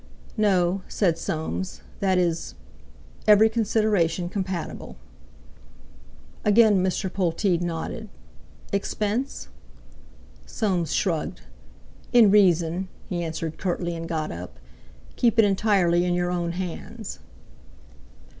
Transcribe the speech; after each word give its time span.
"No," 0.35 0.81
said 0.87 1.19
Soames; 1.19 1.83
"that 1.99 2.17
is—every 2.17 3.49
consideration 3.49 4.29
compatible." 4.29 4.95
Again 6.43 6.83
Mr. 6.83 7.07
Polteed 7.07 7.61
nodded. 7.61 8.09
"Expense?" 8.73 9.49
Soames 10.47 10.91
shrugged. 10.91 11.41
"In 12.13 12.31
reason," 12.31 12.87
he 13.09 13.23
answered 13.23 13.59
curtly, 13.59 13.95
and 13.95 14.09
got 14.09 14.31
up. 14.31 14.57
"Keep 15.17 15.37
it 15.37 15.45
entirely 15.45 16.03
in 16.03 16.15
your 16.15 16.31
own 16.31 16.53
hands." 16.53 17.19